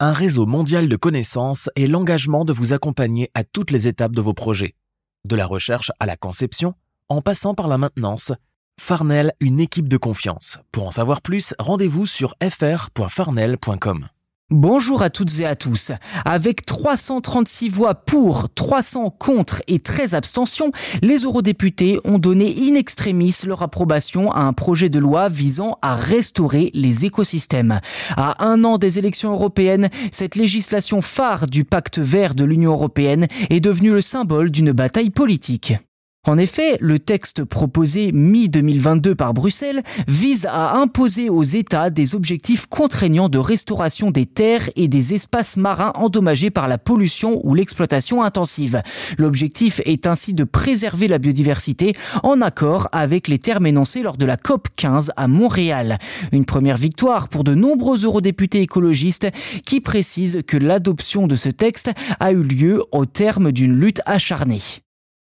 un 0.00 0.12
réseau 0.12 0.46
mondial 0.46 0.88
de 0.88 0.96
connaissances 0.96 1.70
et 1.76 1.86
l'engagement 1.86 2.44
de 2.44 2.52
vous 2.52 2.72
accompagner 2.72 3.30
à 3.34 3.44
toutes 3.44 3.70
les 3.70 3.88
étapes 3.88 4.14
de 4.14 4.20
vos 4.20 4.34
projets, 4.34 4.74
de 5.24 5.36
la 5.36 5.46
recherche 5.46 5.92
à 6.00 6.06
la 6.06 6.16
conception, 6.16 6.74
en 7.08 7.22
passant 7.22 7.54
par 7.54 7.68
la 7.68 7.78
maintenance. 7.78 8.32
Farnell, 8.78 9.32
une 9.40 9.60
équipe 9.60 9.88
de 9.88 9.96
confiance. 9.96 10.58
Pour 10.70 10.86
en 10.86 10.90
savoir 10.90 11.22
plus, 11.22 11.54
rendez-vous 11.58 12.06
sur 12.06 12.34
fr.farnell.com. 12.42 14.08
Bonjour 14.50 15.02
à 15.02 15.10
toutes 15.10 15.40
et 15.40 15.44
à 15.44 15.56
tous. 15.56 15.90
Avec 16.24 16.64
336 16.64 17.68
voix 17.68 17.96
pour, 17.96 18.48
300 18.54 19.10
contre 19.10 19.60
et 19.66 19.80
13 19.80 20.14
abstentions, 20.14 20.70
les 21.02 21.24
eurodéputés 21.24 21.98
ont 22.04 22.20
donné 22.20 22.54
in 22.56 22.76
extremis 22.76 23.34
leur 23.44 23.64
approbation 23.64 24.30
à 24.30 24.42
un 24.42 24.52
projet 24.52 24.88
de 24.88 25.00
loi 25.00 25.28
visant 25.28 25.78
à 25.82 25.96
restaurer 25.96 26.70
les 26.74 27.04
écosystèmes. 27.04 27.80
À 28.16 28.46
un 28.46 28.62
an 28.62 28.78
des 28.78 29.00
élections 29.00 29.32
européennes, 29.32 29.88
cette 30.12 30.36
législation 30.36 31.02
phare 31.02 31.48
du 31.48 31.64
pacte 31.64 31.98
vert 31.98 32.36
de 32.36 32.44
l'Union 32.44 32.70
européenne 32.70 33.26
est 33.50 33.58
devenue 33.58 33.90
le 33.90 34.00
symbole 34.00 34.52
d'une 34.52 34.70
bataille 34.70 35.10
politique. 35.10 35.74
En 36.26 36.38
effet, 36.38 36.76
le 36.80 36.98
texte 36.98 37.44
proposé 37.44 38.10
mi-2022 38.10 39.14
par 39.14 39.32
Bruxelles 39.32 39.84
vise 40.08 40.46
à 40.50 40.74
imposer 40.74 41.30
aux 41.30 41.44
États 41.44 41.88
des 41.88 42.16
objectifs 42.16 42.66
contraignants 42.66 43.28
de 43.28 43.38
restauration 43.38 44.10
des 44.10 44.26
terres 44.26 44.68
et 44.74 44.88
des 44.88 45.14
espaces 45.14 45.56
marins 45.56 45.92
endommagés 45.94 46.50
par 46.50 46.66
la 46.66 46.78
pollution 46.78 47.40
ou 47.44 47.54
l'exploitation 47.54 48.24
intensive. 48.24 48.82
L'objectif 49.18 49.80
est 49.84 50.08
ainsi 50.08 50.34
de 50.34 50.42
préserver 50.42 51.06
la 51.06 51.18
biodiversité 51.18 51.94
en 52.24 52.40
accord 52.40 52.88
avec 52.90 53.28
les 53.28 53.38
termes 53.38 53.66
énoncés 53.66 54.02
lors 54.02 54.16
de 54.16 54.26
la 54.26 54.36
COP 54.36 54.66
15 54.74 55.12
à 55.16 55.28
Montréal. 55.28 55.98
Une 56.32 56.44
première 56.44 56.76
victoire 56.76 57.28
pour 57.28 57.44
de 57.44 57.54
nombreux 57.54 58.04
eurodéputés 58.04 58.62
écologistes 58.62 59.28
qui 59.64 59.80
précisent 59.80 60.42
que 60.44 60.56
l'adoption 60.56 61.28
de 61.28 61.36
ce 61.36 61.50
texte 61.50 61.92
a 62.18 62.32
eu 62.32 62.42
lieu 62.42 62.82
au 62.90 63.06
terme 63.06 63.52
d'une 63.52 63.78
lutte 63.78 64.00
acharnée. 64.06 64.85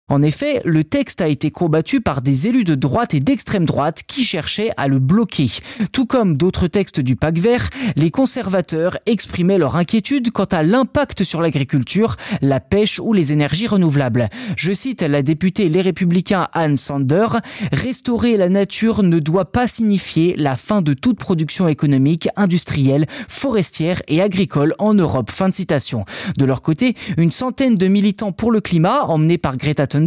En 0.09 0.21
effet, 0.21 0.61
le 0.65 0.83
texte 0.83 1.21
a 1.21 1.27
été 1.27 1.51
combattu 1.51 2.01
par 2.01 2.21
des 2.21 2.47
élus 2.47 2.63
de 2.63 2.75
droite 2.75 3.13
et 3.13 3.19
d'extrême 3.19 3.65
droite 3.65 4.01
qui 4.07 4.23
cherchaient 4.23 4.71
à 4.75 4.87
le 4.87 4.99
bloquer. 4.99 5.51
Tout 5.91 6.05
comme 6.05 6.35
d'autres 6.35 6.67
textes 6.67 6.99
du 6.99 7.15
PAC 7.15 7.37
vert, 7.37 7.69
les 7.95 8.09
conservateurs 8.11 8.97
exprimaient 9.05 9.59
leur 9.59 9.75
inquiétude 9.75 10.31
quant 10.31 10.45
à 10.45 10.63
l'impact 10.63 11.23
sur 11.23 11.41
l'agriculture, 11.41 12.17
la 12.41 12.59
pêche 12.59 12.99
ou 12.99 13.13
les 13.13 13.31
énergies 13.31 13.67
renouvelables. 13.67 14.29
Je 14.55 14.73
cite 14.73 15.01
la 15.03 15.21
députée 15.21 15.69
Les 15.69 15.81
Républicains 15.81 16.47
Anne 16.53 16.77
Sander, 16.77 17.27
Restaurer 17.71 18.37
la 18.37 18.49
nature 18.49 19.03
ne 19.03 19.19
doit 19.19 19.51
pas 19.51 19.67
signifier 19.67 20.35
la 20.37 20.55
fin 20.55 20.81
de 20.81 20.93
toute 20.93 21.19
production 21.19 21.67
économique, 21.67 22.29
industrielle, 22.35 23.05
forestière 23.27 24.01
et 24.07 24.21
agricole 24.21 24.73
en 24.79 24.93
Europe. 24.93 25.29
Fin 25.31 25.49
de 25.49 25.53
citation. 25.53 26.05
De 26.37 26.45
leur 26.45 26.61
côté, 26.61 26.95
une 27.17 27.31
centaine 27.31 27.75
de 27.75 27.87
militants 27.87 28.31
pour 28.31 28.51
le 28.51 28.61
climat, 28.61 29.03
emmenés 29.03 29.37
par 29.37 29.57
Greta 29.57 29.85
Thunberg, 29.85 29.98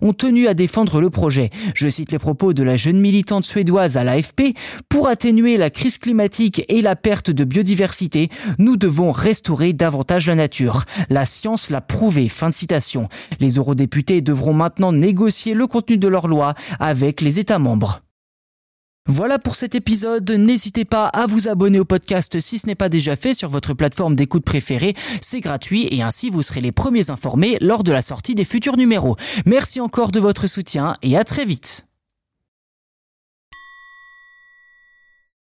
ont 0.00 0.12
tenu 0.12 0.48
à 0.48 0.54
défendre 0.54 1.00
le 1.00 1.10
projet. 1.10 1.50
Je 1.74 1.88
cite 1.88 2.12
les 2.12 2.18
propos 2.18 2.52
de 2.52 2.62
la 2.62 2.76
jeune 2.76 3.00
militante 3.00 3.44
suédoise 3.44 3.96
à 3.96 4.04
l'AFP. 4.04 4.54
Pour 4.88 5.08
atténuer 5.08 5.56
la 5.56 5.70
crise 5.70 5.98
climatique 5.98 6.64
et 6.68 6.82
la 6.82 6.96
perte 6.96 7.30
de 7.30 7.44
biodiversité, 7.44 8.28
nous 8.58 8.76
devons 8.76 9.12
restaurer 9.12 9.72
davantage 9.72 10.28
la 10.28 10.34
nature. 10.34 10.84
La 11.08 11.24
science 11.24 11.70
l'a 11.70 11.80
prouvé. 11.80 12.28
Fin 12.28 12.48
de 12.48 12.54
citation. 12.54 13.08
Les 13.40 13.56
eurodéputés 13.56 14.20
devront 14.20 14.54
maintenant 14.54 14.92
négocier 14.92 15.54
le 15.54 15.66
contenu 15.66 15.98
de 15.98 16.08
leur 16.08 16.28
loi 16.28 16.54
avec 16.78 17.20
les 17.20 17.38
États 17.38 17.58
membres. 17.58 18.02
Voilà 19.06 19.38
pour 19.38 19.56
cet 19.56 19.74
épisode. 19.74 20.30
N'hésitez 20.30 20.84
pas 20.84 21.06
à 21.06 21.26
vous 21.26 21.48
abonner 21.48 21.80
au 21.80 21.84
podcast 21.84 22.38
si 22.40 22.58
ce 22.58 22.66
n'est 22.66 22.76
pas 22.76 22.88
déjà 22.88 23.16
fait 23.16 23.34
sur 23.34 23.48
votre 23.48 23.74
plateforme 23.74 24.14
d'écoute 24.14 24.44
préférée. 24.44 24.94
C'est 25.20 25.40
gratuit 25.40 25.88
et 25.90 26.02
ainsi 26.02 26.30
vous 26.30 26.42
serez 26.42 26.60
les 26.60 26.72
premiers 26.72 27.10
informés 27.10 27.58
lors 27.60 27.82
de 27.82 27.92
la 27.92 28.00
sortie 28.00 28.34
des 28.34 28.44
futurs 28.44 28.76
numéros. 28.76 29.16
Merci 29.44 29.80
encore 29.80 30.12
de 30.12 30.20
votre 30.20 30.46
soutien 30.46 30.94
et 31.02 31.16
à 31.16 31.24
très 31.24 31.44
vite. 31.44 31.84